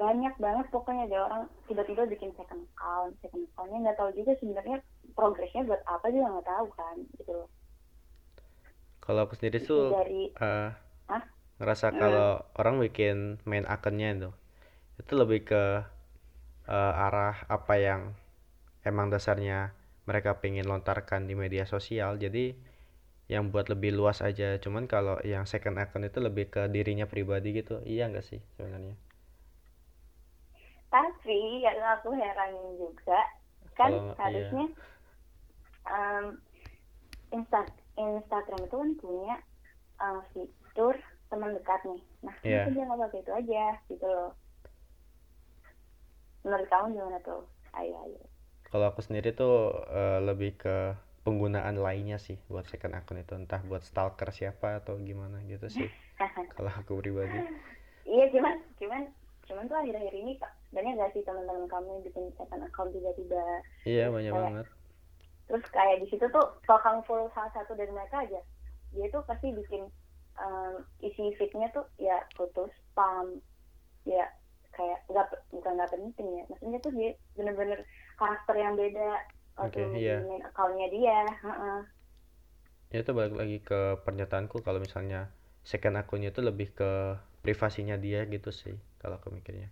[0.00, 4.76] banyak banget pokoknya ada orang tiba-tiba bikin second account second accountnya nggak tahu juga sebenarnya
[5.18, 7.48] progresnya buat apa juga nggak tahu kan gitu loh
[9.04, 10.72] Kalau aku sendiri tuh dari ah
[11.60, 11.98] ngerasa Hmm.
[12.00, 13.16] kalau orang bikin
[13.48, 14.30] main akunnya itu
[15.00, 15.62] itu lebih ke
[16.70, 18.14] eh, arah apa yang
[18.86, 19.74] emang dasarnya
[20.06, 22.16] mereka pengen lontarkan di media sosial.
[22.16, 22.54] Jadi
[23.30, 24.58] yang buat lebih luas aja.
[24.58, 27.82] Cuman kalau yang second account itu lebih ke dirinya pribadi gitu.
[27.82, 28.94] Iya nggak sih sebenarnya?
[30.90, 33.20] Tapi yang aku heranin juga.
[33.78, 34.14] Kan kalau iya.
[34.18, 34.66] harusnya
[35.86, 36.24] em,
[37.30, 37.62] Insta
[37.94, 39.36] Instagram itu kan punya
[40.02, 40.98] eh, fitur
[41.30, 42.02] teman dekat nih.
[42.26, 42.66] Nah iya.
[42.66, 44.34] kenapa dia nggak pakai itu aja gitu loh
[46.44, 47.42] menurut kamu gimana tuh?
[47.72, 48.20] Ayo ayo.
[48.70, 49.54] Kalau aku sendiri tuh
[49.90, 50.74] eh, lebih ke
[51.24, 53.32] penggunaan lainnya sih buat second account itu.
[53.36, 55.88] Entah buat stalker siapa atau gimana gitu sih.
[56.54, 57.40] Kalau aku pribadi.
[58.04, 59.02] Iya cuman cuman
[59.48, 63.42] cuman tuh akhir-akhir ini Kak, banyak gak sih teman-teman kamu yang bikin second account tiba-tiba?
[63.84, 64.66] Iya banyak kayak banget.
[65.48, 68.40] terus kayak di situ tuh kalau kamu follow salah satu dari mereka aja
[68.94, 69.82] dia tuh pasti bikin
[70.38, 73.42] em, isi feednya tuh ya foto spam
[74.06, 74.26] ya
[74.76, 77.80] kayak nggak bukan nggak penting ya maksudnya tuh dia bener-bener
[78.20, 79.08] karakter yang beda
[79.64, 81.80] oke waktu di iya main accountnya dia heeh.
[82.90, 85.30] Ya itu balik lagi ke pernyataanku kalau misalnya
[85.70, 86.90] second akunnya itu lebih ke
[87.44, 89.68] privasinya dia gitu sih kalau aku mikirnya.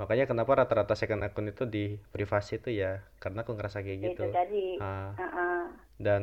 [0.00, 4.22] Makanya kenapa rata-rata second akun itu di privasi itu ya karena aku ngerasa kayak itu
[4.22, 4.28] gitu.
[4.34, 5.62] tadi Ah, heeh.
[6.00, 6.22] dan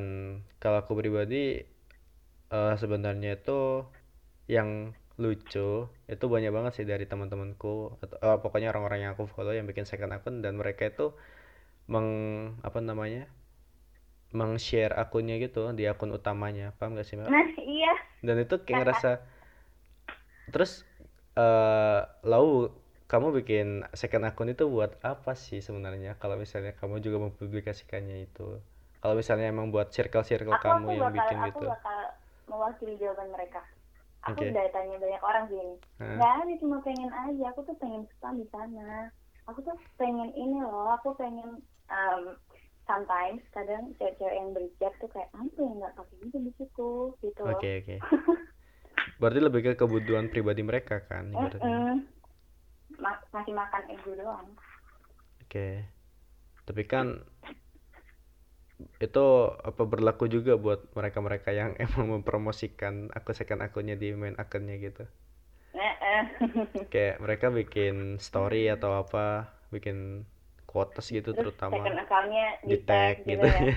[0.62, 1.64] kalau aku pribadi
[2.54, 3.60] eh, sebenarnya itu
[4.50, 4.70] yang
[5.20, 5.92] lucu.
[6.08, 9.84] Itu banyak banget sih dari teman-temanku atau eh, pokoknya orang-orang yang aku follow yang bikin
[9.84, 11.12] second akun dan mereka itu
[11.92, 12.08] meng
[12.64, 13.28] apa namanya
[14.32, 16.72] meng-share akunnya gitu di akun utamanya.
[16.80, 17.28] Paham gak sih mbak?
[17.28, 17.94] nah iya.
[18.24, 19.12] Dan itu kayak ngerasa
[20.50, 20.88] terus
[21.38, 22.74] eh lalu
[23.06, 26.16] kamu bikin second akun itu buat apa sih sebenarnya?
[26.18, 28.64] Kalau misalnya kamu juga mempublikasikannya itu.
[29.00, 31.66] Kalau misalnya emang buat circle-circle aku kamu aku yang bakal bikin aku gitu.
[31.72, 32.00] bakal
[32.50, 33.62] mewakili jawaban mereka
[34.28, 34.52] aku Oke.
[34.52, 38.36] udah tanya banyak orang sih ini nggak ada cuma pengen aja aku tuh pengen spam
[38.36, 39.08] di sana
[39.48, 42.36] aku tuh pengen ini loh aku pengen um,
[42.84, 47.42] sometimes kadang cewek-cewek yang berhijab tuh kayak apa yang nggak pakai hijab di situ gitu
[47.46, 47.96] Oke, oke.
[49.20, 51.68] Berarti lebih ke kebutuhan pribadi mereka kan ibaratnya.
[51.68, 51.96] Mm-mm.
[53.00, 54.48] Ma- masih makan ego doang
[55.44, 55.86] Oke.
[56.66, 57.26] Tapi kan
[59.06, 59.26] itu
[59.70, 65.04] apa berlaku juga buat mereka-mereka yang emang mempromosikan akun second akunnya di main akunnya gitu.
[66.92, 70.26] Kayak mereka bikin story atau apa, bikin
[70.70, 73.76] quotes gitu terus second terutama account-nya di tag tag gitu gitu ya ya.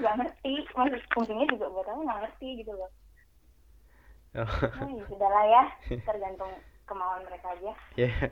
[0.00, 2.90] nggak ngerti maksud fungsinya juga buat apa nggak ngerti gitu loh
[4.34, 4.46] Oh,
[4.80, 5.62] oh ya sudah lah ya
[6.06, 6.52] tergantung
[6.88, 8.30] kemauan mereka aja Ya.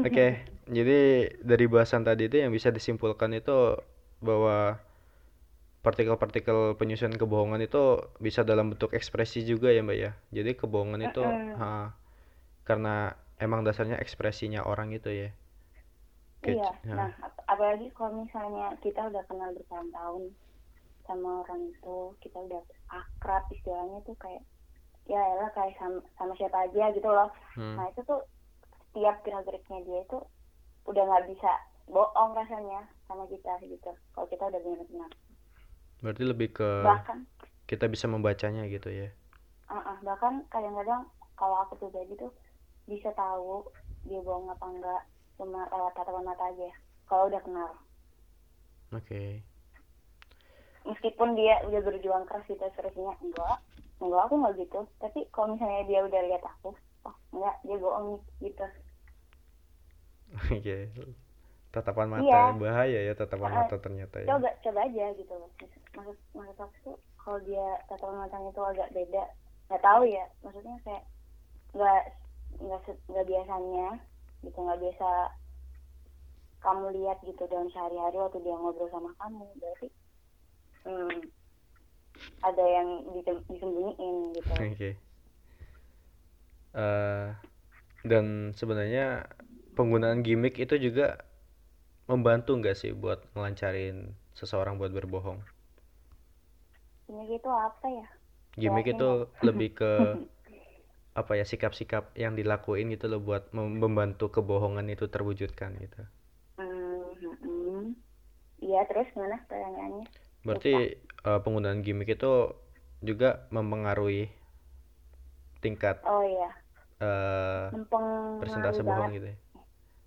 [0.00, 3.76] Oke, jadi dari bahasan tadi itu yang bisa disimpulkan itu
[4.24, 4.80] bahwa
[5.86, 7.82] partikel-partikel penyusun kebohongan itu
[8.26, 10.10] bisa dalam bentuk ekspresi juga ya Mbak ya.
[10.36, 11.56] Jadi kebohongan itu Mm-mm.
[11.56, 11.96] ha,
[12.68, 12.94] karena
[13.44, 15.28] emang dasarnya ekspresinya orang itu ya.
[16.42, 16.96] Kayak- iya ya.
[16.98, 20.22] nah ap- apalagi kalau misalnya kita udah kenal bertahun-tahun
[21.08, 22.62] sama orang itu kita udah
[23.00, 24.42] akrab istilahnya tuh kayak
[25.12, 28.20] ya elah kayak sama, sama siapa aja gitu loh Hmm, nah itu tuh
[28.90, 30.18] setiap gerak-geriknya dia itu
[30.90, 31.50] udah nggak bisa
[31.86, 33.90] bohong rasanya sama kita gitu.
[34.14, 35.10] Kalau kita udah benar kenal
[36.00, 37.28] Berarti lebih ke bahkan
[37.68, 39.14] kita bisa membacanya gitu ya.
[39.70, 41.06] uh-uh, bahkan kadang-kadang
[41.38, 42.34] kalau aku pribadi tuh
[42.90, 43.62] bisa tahu
[44.02, 45.02] dia bohong apa enggak
[45.38, 46.68] cuma lewat tatapan mata aja
[47.06, 47.70] kalau udah kenal.
[48.90, 49.46] Oke.
[50.80, 53.56] meskipun dia udah berjuang keras gitu ekspresinya enggak.
[54.00, 54.80] Enggak aku enggak gitu.
[54.98, 56.74] Tapi kalau misalnya dia udah lihat aku
[57.06, 58.52] oh enggak dia bohong nih
[60.34, 60.76] Oke.
[61.74, 62.52] Tatapan mata Iya.
[62.62, 64.34] bahaya ya tatapan Ah, mata ternyata ya.
[64.34, 65.50] coba coba aja gitu loh
[65.96, 69.22] maksud maksud aku tuh kalau dia tatapan matanya tuh agak beda
[69.68, 71.04] nggak tahu ya maksudnya kayak
[71.76, 72.02] nggak
[72.64, 73.88] nggak nggak biasanya
[74.44, 75.08] gitu nggak biasa
[76.64, 79.86] kamu lihat gitu dalam sehari-hari waktu dia ngobrol sama kamu berarti
[80.86, 81.18] hmm,
[82.48, 84.96] ada yang disem- disembunyiin gitu Oke.
[86.74, 87.26] Eh,
[88.06, 89.26] dan sebenarnya
[89.80, 91.06] penggunaan gimmick itu juga
[92.10, 93.96] membantu nggak sih buat ngelancarin
[94.38, 95.40] seseorang buat berbohong?
[97.10, 98.06] ini gitu apa ya?
[98.60, 99.10] Gimmick Jelasin itu
[99.46, 99.92] lebih ke
[101.20, 106.00] apa ya sikap-sikap yang dilakuin gitu loh buat mem- membantu kebohongan itu terwujudkan gitu.
[106.58, 107.94] Hmm,
[108.66, 110.06] iya terus gimana pertanyaannya?
[110.44, 110.74] Berarti
[111.28, 112.32] eh, penggunaan gimmick itu
[113.04, 114.28] juga mempengaruhi
[115.60, 116.50] tingkat oh iya.
[117.72, 119.36] mempengaruhi persentase bohong gitu ya.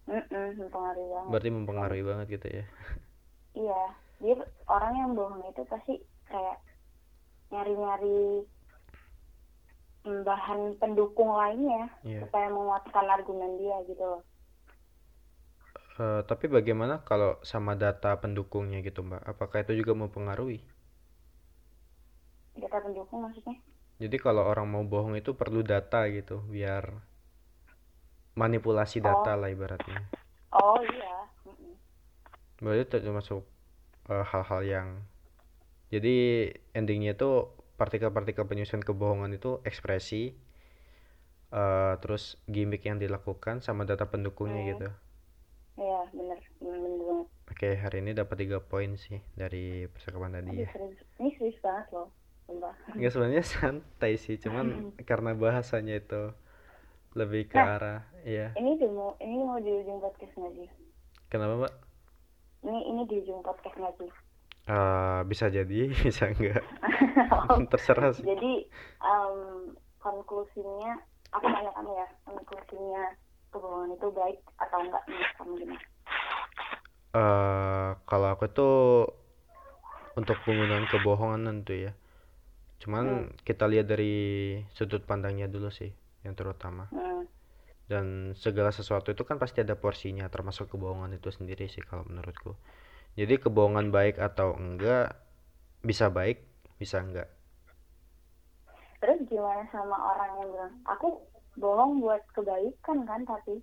[0.07, 2.65] Mempengaruhi banget Berarti mempengaruhi banget gitu ya.
[3.53, 3.81] Iya,
[4.21, 4.35] dia
[4.75, 5.93] orang yang bohong itu pasti
[6.31, 6.57] kayak
[7.51, 8.17] nyari-nyari
[10.27, 12.19] bahan pendukung lainnya Iya.
[12.27, 14.21] supaya menguatkan argumen dia gitu loh.
[16.05, 19.21] Eh, tapi bagaimana kalau sama data pendukungnya gitu Mbak?
[19.31, 20.59] Apakah itu juga mempengaruhi?
[22.57, 23.55] Data pendukung maksudnya?
[24.01, 26.83] Jadi kalau orang mau bohong itu perlu data gitu, biar
[28.41, 29.07] manipulasi Oh.
[29.07, 30.01] data lah ibaratnya.
[30.53, 31.27] Oh iya.
[31.45, 31.75] Mm-mm.
[32.63, 33.41] Berarti termasuk
[34.13, 34.87] eh, hal-hal yang
[35.93, 36.15] jadi
[36.79, 37.31] endingnya itu
[37.79, 40.33] partikel-partikel penyusun kebohongan itu ekspresi,
[41.61, 44.69] eh, terus gimmick yang dilakukan sama data pendukungnya Hmm.
[44.75, 44.87] gitu.
[45.77, 47.27] Iya bener banget.
[47.51, 50.71] Oke, hari ini dapat tiga poin sih dari percakapan tadi Aduh, ya.
[50.73, 50.97] serius.
[51.19, 52.07] Ini serius banget loh.
[52.47, 52.75] Sumpah.
[52.97, 54.65] Nggak sebenarnya santai sih, cuman
[55.09, 56.21] karena bahasanya itu
[57.13, 57.77] lebih ke Nah.
[57.77, 58.51] arah, iya.
[58.53, 60.69] Ini di mau ini mau di ujung podcast nggak sih?
[61.29, 61.73] Kenapa Mbak?
[62.63, 64.11] Ini ini di ujung podcast nggak sih?
[64.63, 66.63] Eh, bisa jadi, bisa enggak.
[67.71, 68.23] Terserah sih.
[68.23, 68.65] Jadi
[68.99, 69.37] em,
[69.97, 70.97] konklusinya
[71.29, 73.03] aku tanya kamu ya, konklusinya
[73.49, 75.83] kebohongan itu baik atau enggak menurut kamu gimana?
[77.13, 78.77] Eh, kalau aku tuh
[80.13, 81.93] untuk penggunaan kebohongan tentu ya.
[82.81, 84.13] Cuman kita lihat dari
[84.73, 86.87] sudut pandangnya dulu sih, yang terutama.
[86.89, 87.27] Hmm.
[87.83, 88.05] Dan
[88.35, 92.55] segala sesuatu itu kan pasti ada porsinya, termasuk kebohongan itu sendiri sih kalau menurutku.
[93.13, 95.13] Jadi kebohongan baik atau enggak
[95.83, 96.41] bisa baik,
[96.79, 97.29] bisa enggak.
[98.99, 101.07] Terus gimana sama orang yang bilang aku
[101.59, 103.59] bohong buat kebaikan kan tapi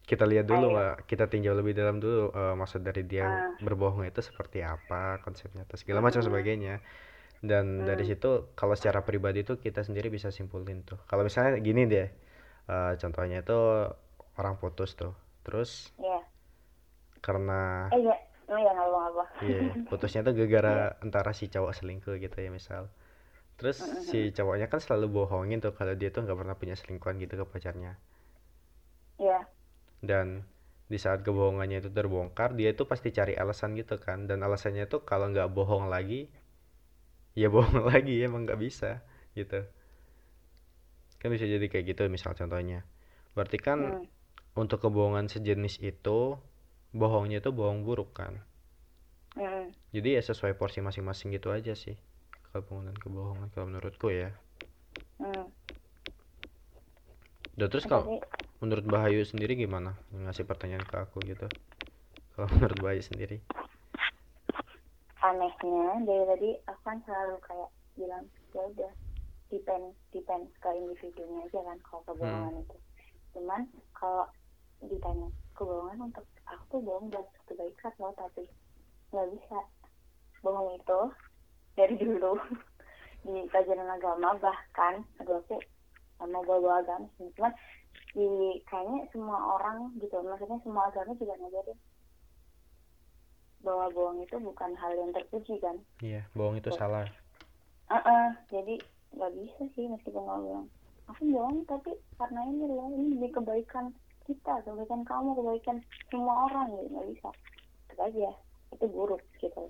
[0.00, 0.74] Kita lihat dulu.
[0.74, 1.06] Mbak.
[1.06, 3.54] Kita tinjau lebih dalam dulu eh, maksud dari dia Ah.
[3.62, 6.26] berbohong itu seperti apa, konsepnya atau segala macam Hmm.
[6.26, 6.74] sebagainya.
[7.40, 8.10] Dan dari Hmm.
[8.10, 11.00] situ kalau secara pribadi tuh kita sendiri bisa simpulin tuh.
[11.08, 12.08] Kalau misalnya gini deh.
[12.70, 13.58] eh, contohnya itu
[14.40, 15.12] orang putus tuh.
[15.46, 16.20] Terus ya
[17.20, 18.14] karena eh ya
[18.50, 20.74] oh ya apa-apa iya, putusnya tuh gara-gara
[21.04, 22.82] antara si cowok selingkuh gitu ya misal.
[23.58, 27.34] terus si cowoknya kan selalu bohongin tuh kalau dia tuh nggak pernah punya selingkuhan gitu
[27.40, 27.92] ke pacarnya
[29.18, 29.48] Iya.
[30.10, 30.26] dan
[30.92, 35.00] di saat kebohongannya itu terbongkar dia itu pasti cari alasan gitu kan dan alasannya tuh
[35.10, 36.20] kalau nggak bohong lagi
[37.38, 39.02] ya bohong lagi emang nggak bisa
[39.34, 39.62] gitu.
[41.20, 42.82] Kan bisa jadi kayak gitu misal contohnya.
[43.36, 44.04] Berarti kan Hmm.
[44.58, 46.36] untuk kebohongan sejenis itu
[46.90, 48.42] bohongnya itu bohong buruk kan?
[49.30, 49.70] Hmm.
[49.94, 51.94] jadi ya sesuai porsi masing-masing gitu aja sih
[52.50, 54.34] penggunaan kebohongan kalau menurutku ya.
[55.22, 55.46] Hmm.
[57.54, 58.18] dan terus kalau
[58.58, 59.94] menurut Bahayu sendiri gimana?
[60.10, 61.46] Ngasih pertanyaan ke aku gitu.
[62.34, 63.38] Kalau menurut Bahayu sendiri
[65.20, 68.24] anehnya dari tadi aku kan selalu kayak bilang
[68.56, 68.92] ya udah
[69.52, 72.76] depend depend ke individunya aja kan kalau kebohongan itu.
[73.36, 74.24] Cuman kalau
[74.80, 78.48] ditanya kebohongan untuk aku tuh bohong buat kebaikan loh tapi
[79.12, 79.58] nggak bisa.
[80.40, 81.00] Bohong itu
[81.76, 82.40] dari dulu
[83.28, 85.60] di pelajaran agama bahkan aduh aku
[86.24, 87.28] mau bawa agama sih.
[87.36, 87.52] Cuman
[88.16, 88.26] di
[88.66, 91.78] kayaknya semua orang gitu maksudnya semua agama juga ngajarin
[93.64, 95.76] bahwa bohong itu bukan hal yang terpuji kan?
[96.02, 97.06] Iya bohong itu salah.
[97.92, 98.74] Heeh, jadi
[99.14, 100.66] nggak bisa sih meskipun kamu bilang
[101.10, 103.86] aku bohong tapi karena ini loh ini demi kebaikan
[104.26, 105.76] kita kebaikan kamu kebaikan
[106.08, 106.86] semua orang gitu.
[106.94, 107.28] Nggak bisa.
[107.92, 108.30] Itu aja
[108.74, 109.62] itu buruk gitu.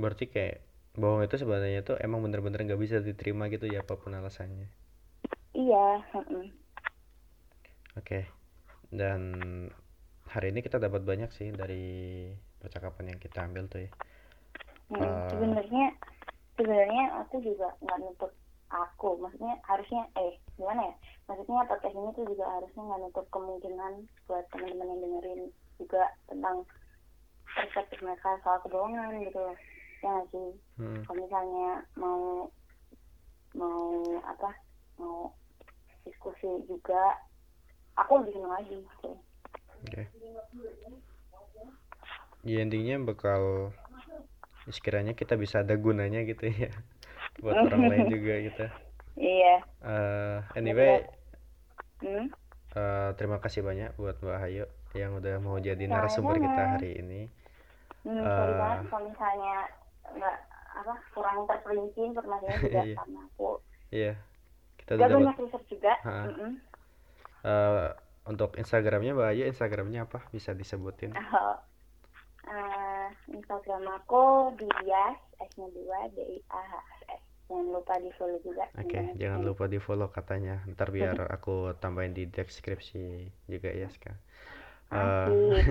[0.00, 0.56] Berarti kayak
[1.00, 4.68] bohong itu sebenarnya tuh emang bener-bener nggak bisa diterima gitu ya apa pun alasannya.
[5.60, 6.46] Iya heeh.
[7.98, 8.20] oke
[8.94, 9.20] dan
[10.32, 11.84] hari ini kita dapat banyak sih dari
[12.64, 13.90] percakapan yang kita ambil tuh ya.
[14.88, 15.28] Hmm, Ah.
[15.28, 15.86] sebenarnya
[16.56, 18.32] sebenarnya aku juga nggak nutup
[18.68, 19.20] aku.
[19.20, 20.94] Maksudnya harusnya eh gimana ya?
[21.28, 23.92] Maksudnya podcast ini tuh juga harusnya nggak nutup kemungkinan
[24.26, 25.40] buat teman-teman yang dengerin
[25.76, 26.56] juga tentang
[27.44, 29.56] perspektif mereka soal kebohongan gitu loh.
[30.02, 30.48] Ya nggak sih?
[30.76, 32.20] Hmm, kalau misalnya mau
[33.54, 33.80] mau
[34.26, 34.50] apa?
[34.96, 35.32] Mau
[36.04, 37.16] diskusi juga
[37.96, 38.78] aku lebih senang lagi
[39.86, 40.02] oke
[42.44, 43.72] ya intinya bakal
[44.68, 46.72] sekiranya kita bisa ada gunanya gitu ya.
[47.42, 48.64] Buat orang lain juga gitu.
[49.18, 49.54] Iya.
[49.84, 51.04] Eh, anyway.
[52.04, 52.28] Hmm?
[52.74, 54.66] eh, terima kasih banyak buat Mbak Hayu
[54.98, 57.22] yang udah mau jadi narasumber kita hari ini.
[58.04, 59.54] Hmm, sorry banget kalau misalnya
[60.04, 60.36] nggak
[60.74, 62.96] apa kurang terperinci informasinya juga Iya.
[62.98, 63.50] karena aku.
[63.88, 64.12] Iya.
[64.82, 65.92] Kita udah banyak riset juga.
[66.04, 66.50] Mm-mm.
[67.46, 67.88] eh,
[68.28, 70.18] untuk Instagramnya Mbak Hayu Instagramnya apa?
[70.34, 71.14] Bisa disebutin.
[71.14, 71.56] Oh,
[72.48, 76.74] eh, Instagram aku Dias S nya dua D I A H
[77.12, 80.64] S jangan lupa di follow juga Oke, jangan lupa di follow katanya.
[80.64, 84.20] Ntar biar aku tambahin di deskripsi juga ya sekarang.
[84.88, 85.66] Eh, Asik.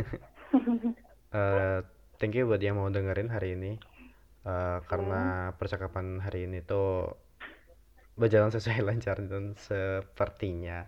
[1.38, 1.80] eh,
[2.22, 3.74] thank you buat yang mau dengerin hari ini.
[4.44, 7.16] Eh, karena percakapan hari ini tuh
[8.14, 10.86] berjalan sesuai lancar dan sepertinya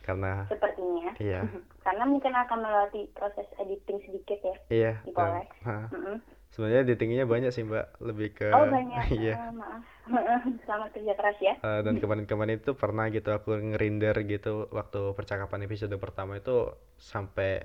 [0.00, 0.48] karena
[0.92, 1.40] sepertinya iya.
[1.86, 5.48] Karena mungkin akan melewati proses editing sedikit ya iya Di dan- Polres.
[5.62, 6.16] ha, Mm-mm.
[6.50, 7.86] sebenarnya editingnya banyak sih Mbak.
[8.00, 9.04] Lebih ke oh banyak.
[9.22, 9.34] iya.
[9.38, 9.82] Eh, maaf.
[10.66, 11.54] Selamat kerja keras ya.
[11.56, 17.64] Eh, dan kemarin-kemarin itu pernah gitu aku ngerinder gitu waktu percakapan episode pertama itu sampai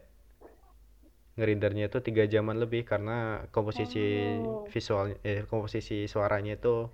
[1.36, 4.64] ngerindernya itu tiga jaman lebih karena komposisi Oh.
[4.72, 6.88] visual eh komposisi suaranya itu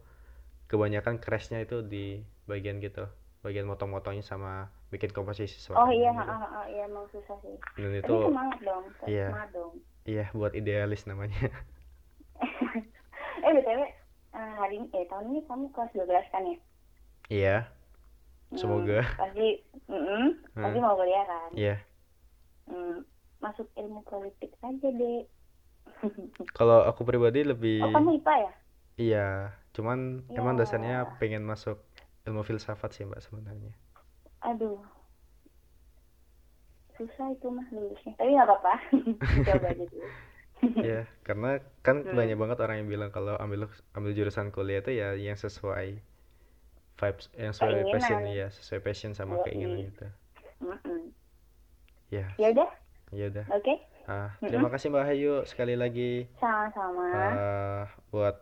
[0.66, 2.18] kebanyakan crashnya itu di
[2.48, 3.06] bagian gitu
[3.42, 6.20] bagian motong-motongnya sama bikin komposisi oh iya gitu.
[6.28, 9.28] ha, ha, iya emang susah sih dan tapi itu semangat dong iya.
[9.32, 9.74] semangat dong
[10.04, 11.40] iya buat idealis namanya
[13.46, 16.58] eh btw eh, hari ini eh tahun ini kamu kelas 12 kan ya
[17.32, 17.58] iya
[18.52, 19.00] Hmm, Semoga.
[19.16, 20.84] pasti mm pasti Hmm.
[20.84, 21.80] mau kuliah kan iya
[22.68, 23.08] Hmm,
[23.40, 25.24] masuk ilmu politik aja deh
[26.58, 28.52] kalau aku pribadi lebih oh kamu IPA ya
[29.00, 30.60] Iya, cuman emang Ya.
[30.62, 31.80] dasarnya pengen masuk
[32.28, 33.74] ilmu filsafat sih Mbak sebenarnya.
[34.42, 34.82] Aduh.
[36.98, 38.74] Susah itu mah lulusnya tapi nggak apa-apa.
[39.48, 40.10] Coba aja dulu.
[40.86, 41.50] Iya, karena
[41.86, 42.14] kan Hmm.
[42.18, 45.88] banyak banget orang yang bilang kalau ambil ambil jurusan kuliah itu ya yang sesuai
[47.00, 47.92] vibes, yang sesuai Keinginan.
[47.94, 49.44] passion ya, sesuai passion sama Yoi.
[49.44, 50.08] keinginan gitu.
[52.12, 52.70] Ya, ya udah.
[53.12, 53.48] Ya udah.
[53.52, 53.74] oke.
[54.10, 56.28] Ah, terima kasih Mbak Hayu sekali lagi.
[56.40, 57.08] Sama-sama.
[57.16, 58.36] Eh, buat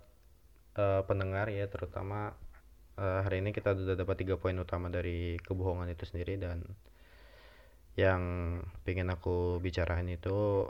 [0.80, 2.34] eh, pendengar ya, terutama
[3.00, 6.68] eh, hari ini kita sudah dapat tiga poin utama dari kebohongan itu sendiri dan
[7.95, 8.22] yang
[8.88, 10.68] pengen aku bicarain itu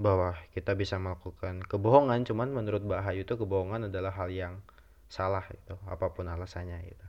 [0.00, 4.64] bahwa kita bisa melakukan kebohongan cuman menurut Mbak Hayu itu kebohongan adalah hal yang
[5.12, 7.06] salah itu apa pun alasannya gitu.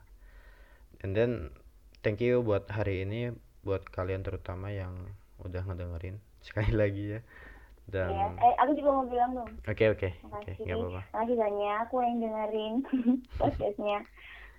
[1.00, 1.56] And then
[2.04, 3.32] thank you buat hari ini
[3.64, 4.92] buat kalian terutama yang
[5.40, 7.20] udah ngedengerin sekali lagi ya.
[7.88, 8.26] Dan ya.
[8.38, 9.50] Eh, aku juga mau bilang dong.
[9.64, 10.08] oke oke.
[10.28, 11.02] Oke nggak apa-apa.
[11.16, 12.74] Makasih banyak aku yang dengerin
[13.40, 13.98] podcastnya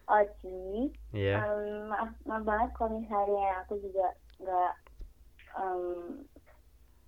[0.07, 0.91] Oci.
[1.15, 4.11] iya Em, maaf, maaf banget kalau misalnya aku juga
[4.43, 4.73] nggak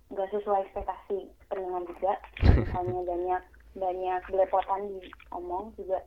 [0.06, 1.18] nggak sesuai ekspektasi
[1.50, 2.12] pendengar juga.
[2.42, 3.42] Misalnya banyak
[3.76, 4.98] banyak belepotan di
[5.34, 6.00] omong juga.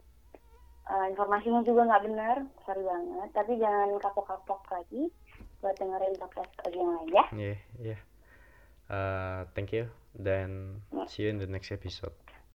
[0.90, 3.30] Eh, informasinya juga nggak benar, sorry banget.
[3.38, 5.14] Tapi jangan kapok-kapok lagi
[5.62, 7.26] buat dengerin podcast Oci yang lain ya.
[7.36, 7.98] iya iya
[8.90, 9.86] Eh, thank you
[10.18, 12.10] dan see you in the next episode